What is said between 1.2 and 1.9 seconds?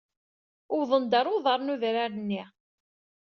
uḍar n